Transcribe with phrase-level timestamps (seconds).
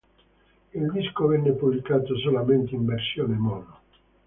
[0.73, 3.79] Il disco venne pubblicato solamente in versione mono.